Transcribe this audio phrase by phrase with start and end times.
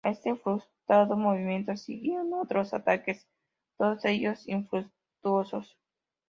[0.03, 3.27] A ese frustrado movimiento siguieron otros ataques,
[3.77, 5.77] todos ellos infructuosos.